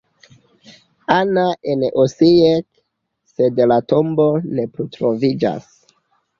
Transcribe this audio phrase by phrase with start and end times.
[1.19, 1.43] Ana"
[1.73, 2.67] en Osijek,
[3.35, 5.73] sed la tombo ne plu troviĝas.